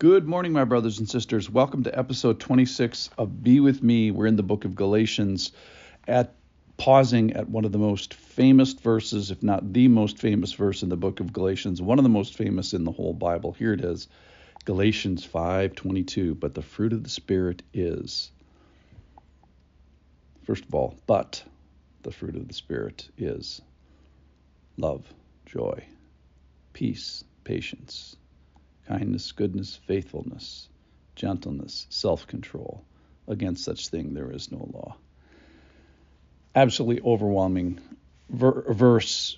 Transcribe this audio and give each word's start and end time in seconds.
Good 0.00 0.28
morning, 0.28 0.52
my 0.52 0.62
brothers 0.62 1.00
and 1.00 1.10
sisters. 1.10 1.50
Welcome 1.50 1.82
to 1.82 1.98
episode 1.98 2.38
26 2.38 3.10
of 3.18 3.42
Be 3.42 3.58
With 3.58 3.82
Me. 3.82 4.12
We're 4.12 4.28
in 4.28 4.36
the 4.36 4.44
book 4.44 4.64
of 4.64 4.76
Galatians 4.76 5.50
at 6.06 6.36
pausing 6.76 7.32
at 7.32 7.48
one 7.48 7.64
of 7.64 7.72
the 7.72 7.80
most 7.80 8.14
famous 8.14 8.74
verses, 8.74 9.32
if 9.32 9.42
not 9.42 9.72
the 9.72 9.88
most 9.88 10.18
famous 10.18 10.52
verse 10.52 10.84
in 10.84 10.88
the 10.88 10.96
book 10.96 11.18
of 11.18 11.32
Galatians, 11.32 11.82
one 11.82 11.98
of 11.98 12.04
the 12.04 12.10
most 12.10 12.36
famous 12.36 12.74
in 12.74 12.84
the 12.84 12.92
whole 12.92 13.12
Bible. 13.12 13.50
Here 13.50 13.72
it 13.72 13.80
is. 13.80 14.06
Galatians 14.64 15.26
5:22, 15.26 16.38
but 16.38 16.54
the 16.54 16.62
fruit 16.62 16.92
of 16.92 17.02
the 17.02 17.10
spirit 17.10 17.64
is 17.74 18.30
First 20.44 20.64
of 20.64 20.72
all, 20.76 20.94
but 21.08 21.42
the 22.04 22.12
fruit 22.12 22.36
of 22.36 22.46
the 22.46 22.54
spirit 22.54 23.08
is 23.18 23.60
love, 24.76 25.12
joy, 25.44 25.82
peace, 26.72 27.24
patience, 27.42 28.14
kindness, 28.88 29.32
goodness, 29.32 29.78
faithfulness, 29.86 30.68
gentleness, 31.14 31.86
self 31.90 32.26
control. 32.26 32.84
Against 33.26 33.62
such 33.62 33.88
thing 33.88 34.14
there 34.14 34.30
is 34.30 34.50
no 34.50 34.70
law. 34.72 34.96
Absolutely 36.54 37.02
overwhelming 37.02 37.78
ver- 38.30 38.72
verse, 38.72 39.36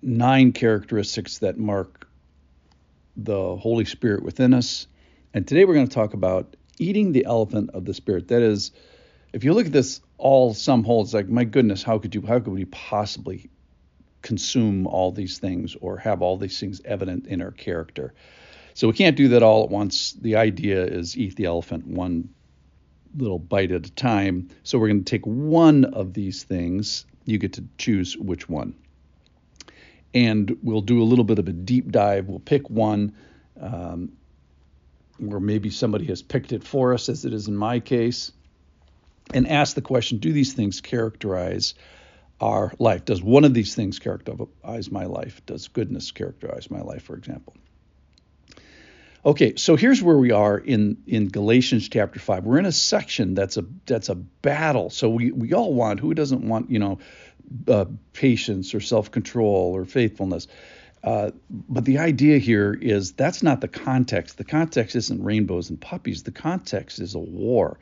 nine 0.00 0.52
characteristics 0.52 1.38
that 1.38 1.58
mark 1.58 2.08
the 3.16 3.56
Holy 3.56 3.84
Spirit 3.84 4.22
within 4.22 4.54
us. 4.54 4.86
And 5.32 5.46
today 5.46 5.64
we're 5.64 5.74
going 5.74 5.88
to 5.88 5.94
talk 5.94 6.14
about 6.14 6.54
eating 6.78 7.10
the 7.10 7.24
elephant 7.24 7.70
of 7.74 7.84
the 7.84 7.94
Spirit. 7.94 8.28
That 8.28 8.42
is, 8.42 8.70
if 9.32 9.42
you 9.42 9.52
look 9.52 9.66
at 9.66 9.72
this 9.72 10.00
all 10.16 10.54
some 10.54 10.84
whole, 10.84 11.02
it's 11.02 11.14
like, 11.14 11.28
my 11.28 11.44
goodness, 11.44 11.82
how 11.82 11.98
could 11.98 12.14
you, 12.14 12.22
how 12.22 12.38
could 12.38 12.52
we 12.52 12.66
possibly 12.66 13.50
consume 14.22 14.86
all 14.86 15.10
these 15.10 15.38
things 15.38 15.76
or 15.80 15.98
have 15.98 16.22
all 16.22 16.36
these 16.36 16.58
things 16.60 16.80
evident 16.84 17.26
in 17.26 17.42
our 17.42 17.50
character? 17.50 18.14
So 18.74 18.88
we 18.88 18.94
can't 18.94 19.16
do 19.16 19.28
that 19.28 19.42
all 19.42 19.62
at 19.62 19.70
once. 19.70 20.12
The 20.12 20.36
idea 20.36 20.84
is 20.84 21.16
eat 21.16 21.36
the 21.36 21.44
elephant 21.44 21.86
one 21.86 22.28
little 23.16 23.38
bite 23.38 23.70
at 23.70 23.86
a 23.86 23.92
time. 23.92 24.48
So 24.64 24.78
we're 24.78 24.88
going 24.88 25.04
to 25.04 25.10
take 25.10 25.24
one 25.24 25.84
of 25.84 26.12
these 26.12 26.42
things. 26.42 27.06
You 27.24 27.38
get 27.38 27.54
to 27.54 27.64
choose 27.78 28.16
which 28.16 28.48
one. 28.48 28.74
And 30.12 30.56
we'll 30.62 30.80
do 30.80 31.02
a 31.02 31.04
little 31.04 31.24
bit 31.24 31.38
of 31.38 31.48
a 31.48 31.52
deep 31.52 31.92
dive. 31.92 32.26
We'll 32.28 32.40
pick 32.40 32.68
one, 32.68 33.14
um, 33.60 34.12
or 35.28 35.38
maybe 35.38 35.70
somebody 35.70 36.06
has 36.06 36.22
picked 36.22 36.52
it 36.52 36.64
for 36.64 36.94
us, 36.94 37.08
as 37.08 37.24
it 37.24 37.32
is 37.32 37.46
in 37.46 37.56
my 37.56 37.80
case, 37.80 38.32
and 39.32 39.48
ask 39.48 39.74
the 39.74 39.82
question 39.82 40.18
Do 40.18 40.32
these 40.32 40.52
things 40.52 40.80
characterize 40.80 41.74
our 42.40 42.72
life? 42.78 43.04
Does 43.04 43.22
one 43.22 43.44
of 43.44 43.54
these 43.54 43.74
things 43.74 43.98
characterize 43.98 44.90
my 44.90 45.06
life? 45.06 45.44
Does 45.46 45.68
goodness 45.68 46.10
characterize 46.10 46.70
my 46.70 46.80
life, 46.80 47.02
for 47.02 47.16
example? 47.16 47.54
Okay, 49.26 49.54
so 49.56 49.74
here's 49.74 50.02
where 50.02 50.18
we 50.18 50.32
are 50.32 50.58
in 50.58 50.98
in 51.06 51.28
Galatians 51.28 51.88
chapter 51.88 52.20
five. 52.20 52.44
We're 52.44 52.58
in 52.58 52.66
a 52.66 52.72
section 52.72 53.34
that's 53.34 53.56
a 53.56 53.64
that's 53.86 54.10
a 54.10 54.14
battle. 54.14 54.90
So 54.90 55.08
we 55.08 55.30
we 55.30 55.54
all 55.54 55.72
want 55.72 55.98
who 56.00 56.12
doesn't 56.12 56.46
want 56.46 56.70
you 56.70 56.78
know 56.78 56.98
uh, 57.66 57.86
patience 58.12 58.74
or 58.74 58.80
self 58.80 59.10
control 59.10 59.72
or 59.74 59.86
faithfulness. 59.86 60.46
Uh, 61.02 61.30
but 61.50 61.86
the 61.86 61.98
idea 61.98 62.36
here 62.36 62.74
is 62.74 63.12
that's 63.12 63.42
not 63.42 63.62
the 63.62 63.68
context. 63.68 64.36
The 64.36 64.44
context 64.44 64.94
isn't 64.94 65.22
rainbows 65.22 65.70
and 65.70 65.80
puppies. 65.80 66.22
The 66.22 66.30
context 66.30 66.98
is 66.98 67.14
a 67.14 67.18
war, 67.18 67.78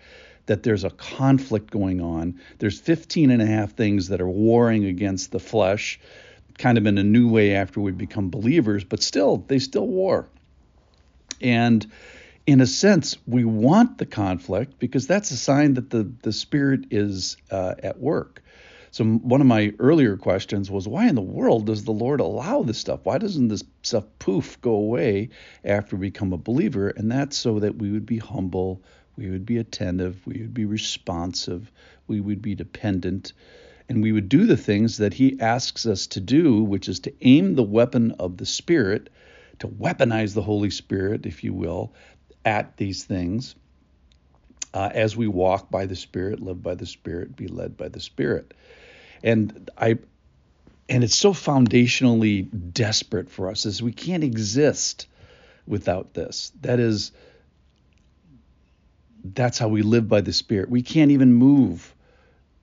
that 0.46 0.62
there's 0.62 0.84
a 0.84 0.90
conflict 0.90 1.70
going 1.70 2.00
on. 2.00 2.40
There's 2.58 2.80
15 2.80 3.30
and 3.30 3.42
a 3.42 3.46
half 3.46 3.74
things 3.74 4.08
that 4.08 4.20
are 4.20 4.28
warring 4.28 4.84
against 4.84 5.30
the 5.30 5.38
flesh, 5.38 6.00
kind 6.58 6.78
of 6.78 6.86
in 6.86 6.98
a 6.98 7.04
new 7.04 7.28
way 7.28 7.54
after 7.54 7.80
we 7.80 7.92
become 7.92 8.30
believers, 8.30 8.82
but 8.82 9.02
still, 9.02 9.38
they 9.48 9.60
still 9.60 9.86
war. 9.86 10.28
And 11.42 11.86
in 12.46 12.60
a 12.60 12.66
sense, 12.66 13.16
we 13.26 13.44
want 13.44 13.98
the 13.98 14.06
conflict 14.06 14.78
because 14.78 15.06
that's 15.06 15.30
a 15.30 15.36
sign 15.36 15.74
that 15.74 15.90
the, 15.90 16.10
the 16.22 16.32
Spirit 16.32 16.86
is 16.90 17.36
uh, 17.50 17.74
at 17.82 18.00
work. 18.00 18.42
So, 18.90 19.04
one 19.04 19.40
of 19.40 19.46
my 19.46 19.72
earlier 19.78 20.18
questions 20.18 20.70
was 20.70 20.86
why 20.86 21.08
in 21.08 21.14
the 21.14 21.22
world 21.22 21.64
does 21.67 21.84
the 21.84 21.92
Lord 21.92 22.20
allow 22.20 22.62
this 22.62 22.77
stuff? 22.77 23.00
Why 23.05 23.17
doesn't 23.17 23.48
this 23.48 23.64
stuff 23.83 24.05
poof 24.18 24.61
go 24.61 24.72
away 24.72 25.30
after 25.64 25.96
we 25.96 26.08
become 26.08 26.34
a 26.34 26.39
believer? 26.39 26.89
And 26.89 27.11
that's 27.11 27.39
so 27.39 27.61
that 27.61 27.77
we 27.77 27.90
would 27.90 28.05
be 28.05 28.18
humble, 28.18 28.83
we 29.17 29.30
would 29.30 29.46
be 29.46 29.56
attentive, 29.56 30.20
we 30.27 30.42
would 30.42 30.52
be 30.52 30.67
responsive, 30.67 31.72
we 32.06 32.20
would 32.20 32.42
be 32.42 32.55
dependent, 32.55 33.33
and 33.88 34.02
we 34.02 34.12
would 34.12 34.28
do 34.28 34.44
the 34.44 34.58
things 34.58 34.98
that 34.98 35.14
He 35.14 35.40
asks 35.40 35.86
us 35.86 36.08
to 36.08 36.20
do, 36.20 36.62
which 36.62 36.86
is 36.86 37.00
to 37.00 37.14
aim 37.22 37.55
the 37.55 37.62
weapon 37.62 38.11
of 38.18 38.36
the 38.36 38.46
Spirit 38.46 39.08
to 39.58 39.68
weaponize 39.68 40.35
the 40.35 40.42
Holy 40.42 40.70
Spirit, 40.70 41.27
if 41.27 41.45
you 41.45 41.52
will, 41.52 41.92
at 42.45 42.77
these 42.77 43.05
things 43.05 43.55
uh, 44.74 44.90
as 44.92 45.17
we 45.17 45.27
walk 45.27 45.70
by 45.70 45.86
the 45.86 45.96
Spirit, 45.96 46.40
live 46.40 46.63
by 46.63 46.74
the 46.74 46.86
Spirit, 46.86 47.36
be 47.36 47.48
led 47.48 47.77
by 47.77 47.89
the 47.89 48.01
Spirit. 48.01 48.55
And 49.23 49.70
I 49.77 49.98
and 50.89 51.05
it's 51.05 51.17
so 51.17 51.33
foundationally 51.33 52.48
desperate 52.73 53.30
for 53.30 53.48
us 53.48 53.67
as 53.67 53.83
we 53.83 53.92
can't 53.92 54.24
exist 54.24 55.07
without 55.67 56.12
this. 56.14 56.52
That 56.61 56.80
is 56.80 57.12
that's 59.24 59.58
how 59.58 59.68
we 59.68 59.83
live 59.83 60.08
by 60.08 60.20
the 60.23 60.33
Spirit. 60.33 60.70
We 60.70 60.83
can't 60.83 61.12
even 61.12 61.33
move 61.33 61.95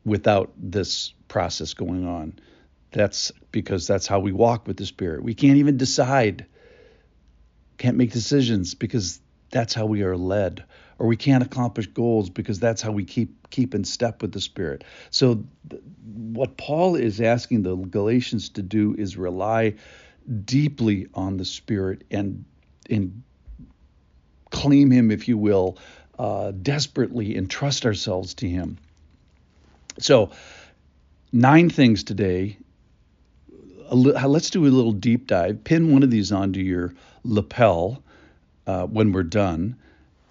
without 0.04 0.52
this 0.58 1.14
process 1.28 1.74
going 1.74 2.08
on. 2.08 2.38
That's 2.92 3.32
because 3.52 3.88
that's 3.88 4.08
how 4.08 4.20
we 4.20 4.32
walk 4.32 4.68
with 4.68 4.78
the 4.78 4.86
Spirit. 4.86 5.24
We 5.24 5.36
can't 5.36 5.58
even 5.58 5.78
decide 5.78 6.46
can't 7.80 7.98
make 7.98 8.12
decisions 8.12 8.76
because 8.76 9.20
that's 9.50 9.74
how 9.74 9.88
we 9.88 10.04
are 10.04 10.16
led 10.16 10.64
or 11.00 11.08
we 11.08 11.16
can't 11.16 11.44
accomplish 11.44 11.88
goals 11.88 12.30
because 12.30 12.60
that's 12.60 12.82
how 12.82 12.92
we 12.92 13.06
keep 13.06 13.50
keep 13.50 13.74
in 13.74 13.84
step 13.84 14.22
with 14.22 14.32
the 14.32 14.42
spirit. 14.42 14.84
So 15.10 15.46
th- 15.70 15.82
what 16.04 16.58
paul 16.58 16.96
is 16.96 17.20
asking 17.22 17.64
the 17.64 17.76
galatians 17.76 18.50
to 18.50 18.62
do 18.62 18.94
is 18.96 19.18
rely 19.18 19.76
deeply 20.46 21.08
on 21.16 21.38
the 21.38 21.46
spirit 21.46 22.04
and 22.12 22.46
and 22.90 23.24
claim 24.52 24.92
him 24.92 25.10
if 25.10 25.28
you 25.28 25.38
will 25.38 25.78
uh, 26.18 26.52
desperately 26.52 27.36
and 27.38 27.50
trust 27.50 27.86
ourselves 27.86 28.34
to 28.36 28.50
him. 28.50 28.78
So 30.00 30.32
nine 31.32 31.70
things 31.70 32.04
today 32.04 32.58
let's 33.96 34.50
do 34.50 34.66
a 34.66 34.70
little 34.70 34.92
deep 34.92 35.28
dive. 35.28 35.64
Pin 35.64 35.92
one 35.92 36.04
of 36.04 36.12
these 36.12 36.32
onto 36.32 36.60
your 36.60 36.94
lapel 37.24 38.04
uh, 38.68 38.86
when 38.86 39.12
we're 39.12 39.24
done, 39.24 39.76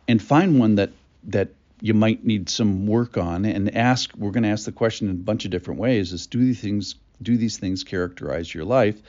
and 0.07 0.23
find 0.23 0.59
one 0.59 0.77
that 0.77 0.91
that 1.25 1.49
you 1.81 1.95
might 1.95 2.25
need 2.25 2.49
some 2.49 2.87
work 2.87 3.17
on, 3.17 3.45
and 3.45 3.75
ask. 3.77 4.15
We're 4.17 4.31
going 4.31 4.45
to 4.45 4.51
ask 4.51 4.65
the 4.65 4.73
question 4.73 5.09
in 5.09 5.17
a 5.17 5.19
bunch 5.19 5.45
of 5.45 5.51
different 5.51 5.81
ways: 5.81 6.13
Is 6.13 6.27
do 6.27 6.39
these 6.39 6.61
things 6.61 6.95
do 7.21 7.37
these 7.37 7.59
things 7.59 7.85
characterize 7.85 8.53
your 8.53 8.65
life? 8.65 9.01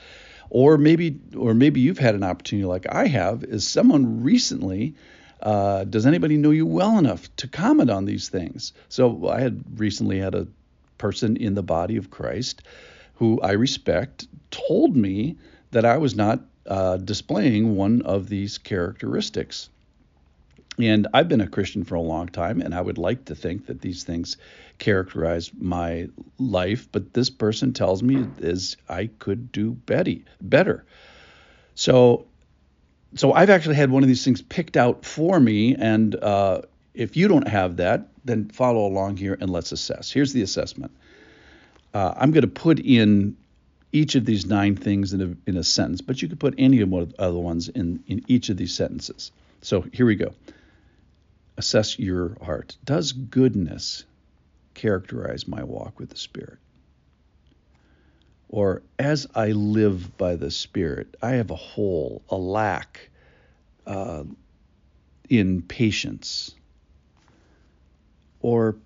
Or 0.52 0.78
maybe, 0.78 1.16
or 1.36 1.54
maybe 1.54 1.80
you've 1.80 1.98
had 1.98 2.16
an 2.16 2.24
opportunity 2.24 2.66
like 2.66 2.86
I 2.90 3.06
have. 3.06 3.44
Is 3.44 3.66
someone 3.68 4.24
recently? 4.24 4.94
Uh, 5.40 5.84
does 5.84 6.06
anybody 6.06 6.36
know 6.36 6.50
you 6.50 6.66
well 6.66 6.98
enough 6.98 7.34
to 7.36 7.48
comment 7.48 7.88
on 7.88 8.04
these 8.04 8.28
things? 8.28 8.72
So 8.88 9.28
I 9.28 9.40
had 9.40 9.62
recently 9.76 10.18
had 10.18 10.34
a 10.34 10.48
person 10.98 11.36
in 11.36 11.54
the 11.54 11.62
body 11.62 11.96
of 11.96 12.10
Christ 12.10 12.62
who 13.20 13.38
I 13.42 13.52
respect, 13.52 14.26
told 14.50 14.96
me 14.96 15.36
that 15.72 15.84
I 15.84 15.98
was 15.98 16.16
not 16.16 16.40
uh, 16.66 16.96
displaying 16.96 17.76
one 17.76 18.00
of 18.00 18.30
these 18.30 18.56
characteristics. 18.56 19.68
And 20.78 21.06
I've 21.12 21.28
been 21.28 21.42
a 21.42 21.46
Christian 21.46 21.84
for 21.84 21.96
a 21.96 22.00
long 22.00 22.28
time, 22.28 22.62
and 22.62 22.74
I 22.74 22.80
would 22.80 22.96
like 22.96 23.26
to 23.26 23.34
think 23.34 23.66
that 23.66 23.82
these 23.82 24.04
things 24.04 24.38
characterize 24.78 25.50
my 25.52 26.08
life. 26.38 26.88
But 26.90 27.12
this 27.12 27.28
person 27.28 27.74
tells 27.74 28.02
me 28.02 28.26
is 28.38 28.78
I 28.88 29.10
could 29.18 29.52
do 29.52 29.72
better. 29.72 30.16
Better. 30.40 30.86
So, 31.74 32.24
so 33.16 33.34
I've 33.34 33.50
actually 33.50 33.74
had 33.74 33.90
one 33.90 34.02
of 34.02 34.08
these 34.08 34.24
things 34.24 34.40
picked 34.40 34.78
out 34.78 35.04
for 35.04 35.38
me, 35.38 35.74
and 35.74 36.14
uh, 36.14 36.62
if 36.94 37.18
you 37.18 37.28
don't 37.28 37.48
have 37.48 37.76
that, 37.76 38.08
then 38.24 38.48
follow 38.48 38.86
along 38.86 39.18
here 39.18 39.36
and 39.38 39.50
let's 39.50 39.72
assess. 39.72 40.10
Here's 40.10 40.32
the 40.32 40.40
assessment 40.40 40.92
uh, 41.94 42.14
I'm 42.16 42.30
going 42.30 42.42
to 42.42 42.48
put 42.48 42.78
in 42.78 43.36
each 43.92 44.14
of 44.14 44.24
these 44.24 44.46
nine 44.46 44.76
things 44.76 45.12
in 45.12 45.20
a, 45.20 45.50
in 45.50 45.56
a 45.56 45.64
sentence, 45.64 46.00
but 46.00 46.22
you 46.22 46.28
could 46.28 46.38
put 46.38 46.54
any 46.58 46.80
of 46.80 46.90
the 46.90 47.14
other 47.18 47.38
ones 47.38 47.68
in, 47.68 48.02
in 48.06 48.24
each 48.28 48.48
of 48.48 48.56
these 48.56 48.74
sentences. 48.74 49.32
So 49.62 49.84
here 49.92 50.06
we 50.06 50.14
go. 50.14 50.32
Assess 51.56 51.98
your 51.98 52.36
heart. 52.42 52.76
Does 52.84 53.12
goodness 53.12 54.04
characterize 54.74 55.48
my 55.48 55.64
walk 55.64 55.98
with 55.98 56.10
the 56.10 56.16
Spirit? 56.16 56.58
Or 58.48 58.82
as 58.98 59.26
I 59.34 59.48
live 59.48 60.16
by 60.16 60.36
the 60.36 60.50
Spirit, 60.50 61.16
I 61.22 61.32
have 61.32 61.50
a 61.50 61.56
hole, 61.56 62.22
a 62.28 62.36
lack 62.36 63.10
uh, 63.86 64.24
in 65.28 65.62
patience. 65.62 66.54
Or 68.40 68.76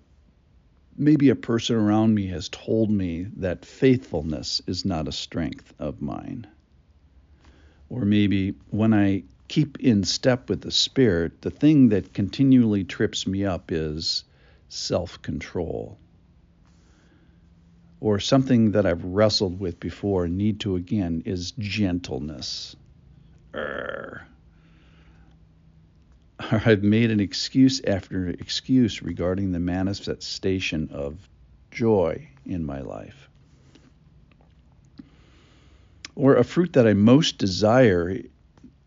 maybe 0.97 1.29
a 1.29 1.35
person 1.35 1.75
around 1.75 2.15
me 2.15 2.27
has 2.27 2.49
told 2.49 2.89
me 2.89 3.27
that 3.37 3.65
faithfulness 3.65 4.61
is 4.67 4.85
not 4.85 5.07
a 5.07 5.11
strength 5.11 5.73
of 5.79 6.01
mine. 6.01 6.47
Or 7.89 8.05
maybe 8.05 8.55
when 8.69 8.93
I 8.93 9.23
keep 9.47 9.79
in 9.79 10.03
step 10.03 10.49
with 10.49 10.61
the 10.61 10.71
Spirit, 10.71 11.41
the 11.41 11.51
thing 11.51 11.89
that 11.89 12.13
continually 12.13 12.83
trips 12.83 13.27
me 13.27 13.45
up 13.45 13.71
is 13.71 14.23
self 14.69 15.21
control. 15.21 15.97
Or 17.99 18.19
something 18.19 18.71
that 18.71 18.85
I've 18.85 19.03
wrestled 19.03 19.59
with 19.59 19.79
before 19.79 20.25
and 20.25 20.37
need 20.37 20.59
to 20.61 20.75
again 20.75 21.23
is 21.25 21.51
gentleness. 21.51 22.75
Or 26.51 26.61
I've 26.65 26.83
made 26.83 27.11
an 27.11 27.19
excuse 27.19 27.81
after 27.85 28.29
excuse 28.29 29.01
regarding 29.01 29.51
the 29.51 29.59
manifestation 29.59 30.89
of 30.91 31.17
joy 31.71 32.29
in 32.45 32.65
my 32.65 32.81
life. 32.81 33.29
Or 36.15 36.35
a 36.35 36.43
fruit 36.43 36.73
that 36.73 36.87
I 36.87 36.93
most 36.93 37.37
desire 37.37 38.21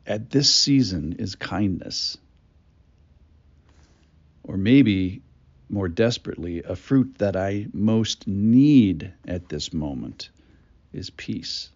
at 0.07 0.31
this 0.31 0.55
season 0.55 1.17
is 1.19 1.35
kindness. 1.35 2.17
Or 4.43 4.57
maybe 4.57 5.21
more 5.69 5.89
desperately, 5.89 6.63
a 6.63 6.75
fruit 6.75 7.17
that 7.19 7.37
I 7.37 7.67
most 7.75 8.27
need 8.27 9.13
at 9.27 9.51
this 9.51 9.75
moment 9.75 10.31
is 10.95 11.11
peace. 11.11 11.71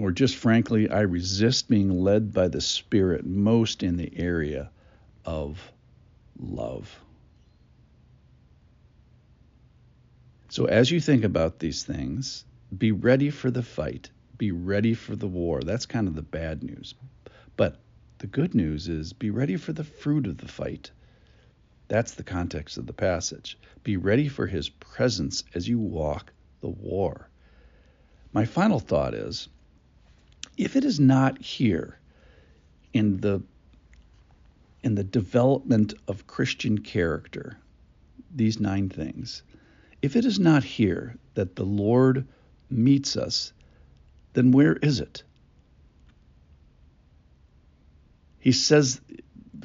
Or 0.00 0.10
just 0.10 0.36
frankly, 0.36 0.90
I 0.90 1.00
resist 1.00 1.68
being 1.68 1.90
led 1.90 2.32
by 2.32 2.48
the 2.48 2.60
Spirit 2.60 3.26
most 3.26 3.82
in 3.82 3.96
the 3.96 4.12
area 4.16 4.70
of 5.24 5.72
love. 6.38 7.00
So, 10.48 10.64
as 10.64 10.90
you 10.90 11.00
think 11.00 11.22
about 11.22 11.58
these 11.58 11.84
things, 11.84 12.44
be 12.76 12.92
ready 12.92 13.30
for 13.30 13.50
the 13.50 13.62
fight 13.62 14.10
be 14.40 14.50
ready 14.52 14.94
for 14.94 15.14
the 15.14 15.28
war. 15.28 15.60
That's 15.60 15.84
kind 15.84 16.08
of 16.08 16.14
the 16.14 16.22
bad 16.22 16.62
news. 16.62 16.94
But 17.58 17.78
the 18.20 18.26
good 18.26 18.54
news 18.54 18.88
is 18.88 19.12
be 19.12 19.28
ready 19.28 19.58
for 19.58 19.74
the 19.74 19.84
fruit 19.84 20.26
of 20.26 20.38
the 20.38 20.48
fight. 20.48 20.90
That's 21.88 22.14
the 22.14 22.22
context 22.22 22.78
of 22.78 22.86
the 22.86 22.94
passage. 22.94 23.58
Be 23.84 23.98
ready 23.98 24.28
for 24.28 24.46
his 24.46 24.70
presence 24.70 25.44
as 25.54 25.68
you 25.68 25.78
walk 25.78 26.32
the 26.62 26.70
war. 26.70 27.28
My 28.32 28.46
final 28.46 28.78
thought 28.78 29.12
is 29.12 29.50
if 30.62 30.76
it 30.76 30.84
is 30.84 31.00
not 31.00 31.40
here 31.40 31.98
in 32.92 33.18
the 33.18 33.42
in 34.82 34.94
the 34.94 35.04
development 35.04 35.92
of 36.08 36.26
Christian 36.26 36.78
character, 36.78 37.58
these 38.34 38.58
nine 38.58 38.88
things, 38.88 39.42
if 40.00 40.16
it 40.16 40.24
is 40.24 40.38
not 40.38 40.64
here 40.64 41.16
that 41.34 41.54
the 41.56 41.64
Lord 41.64 42.26
meets 42.70 43.16
us 43.16 43.52
then 44.32 44.52
where 44.52 44.74
is 44.74 45.00
it? 45.00 45.22
He 48.38 48.52
says 48.52 49.00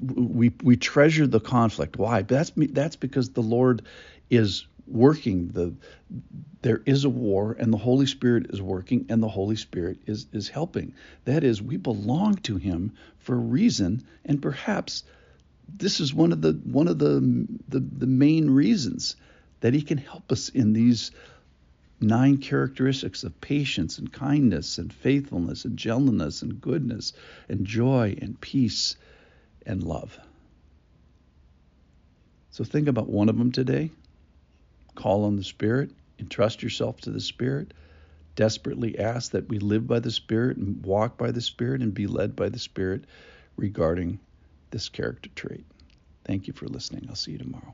we 0.02 0.52
we 0.64 0.76
treasure 0.76 1.28
the 1.28 1.40
conflict. 1.40 1.98
Why? 1.98 2.24
That's 2.24 2.52
that's 2.56 2.96
because 2.96 3.30
the 3.30 3.44
Lord 3.44 3.84
is 4.30 4.66
working. 4.88 5.50
The 5.50 5.74
there 6.62 6.82
is 6.86 7.04
a 7.04 7.10
war, 7.10 7.56
and 7.60 7.72
the 7.72 7.78
Holy 7.78 8.06
Spirit 8.06 8.48
is 8.50 8.62
working, 8.62 9.06
and 9.10 9.22
the 9.22 9.30
Holy 9.30 9.56
Spirit 9.56 10.00
is 10.06 10.28
is 10.32 10.48
helping. 10.50 10.94
That 11.26 11.44
is, 11.44 11.62
we 11.62 11.78
belong 11.78 12.36
to 12.38 12.58
Him 12.58 12.94
for 13.20 13.36
a 13.36 13.40
reason, 13.40 14.04
and 14.26 14.42
perhaps 14.42 15.04
this 15.68 16.00
is 16.00 16.14
one 16.14 16.32
of 16.32 16.42
the 16.42 16.54
one 16.54 16.88
of 16.88 17.00
the 17.00 17.48
the, 17.68 17.80
the 17.80 18.08
main 18.08 18.50
reasons 18.50 19.16
that 19.62 19.74
He 19.74 19.82
can 19.82 19.98
help 19.98 20.32
us 20.32 20.50
in 20.50 20.74
these 20.74 21.12
nine 22.02 22.38
characteristics 22.38 23.24
of 23.24 23.40
patience 23.42 23.98
and 23.98 24.12
kindness 24.12 24.78
and 24.78 24.94
faithfulness 24.94 25.66
and 25.66 25.78
gentleness 25.78 26.42
and 26.42 26.60
goodness 26.62 27.14
and 27.48 27.66
joy 27.66 28.16
and 28.22 28.40
peace 28.40 28.96
and 29.66 29.82
love. 29.82 30.20
So 32.52 32.64
think 32.64 32.88
about 32.88 33.10
one 33.10 33.30
of 33.30 33.38
them 33.38 33.52
today. 33.52 33.92
Call 34.96 35.26
on 35.26 35.36
the 35.36 35.44
Spirit, 35.44 35.92
entrust 36.20 36.64
yourself 36.64 37.02
to 37.02 37.12
the 37.12 37.22
Spirit. 37.22 37.74
Desperately 38.36 39.00
ask 39.00 39.32
that 39.32 39.48
we 39.48 39.60
live 39.60 39.88
by 39.88 40.00
the 40.00 40.12
Spirit 40.12 40.58
and 40.58 40.84
walk 40.86 41.18
by 41.18 41.32
the 41.32 41.42
Spirit 41.42 41.82
and 41.82 41.94
be 41.94 42.08
led 42.08 42.36
by 42.36 42.50
the 42.50 42.60
Spirit 42.60 43.06
regarding 43.56 44.20
this 44.72 44.90
character 44.90 45.30
trait. 45.36 45.66
Thank 46.26 46.48
you 46.48 46.54
for 46.54 46.68
listening. 46.68 47.06
I'll 47.08 47.16
see 47.16 47.32
you 47.32 47.38
tomorrow. 47.38 47.74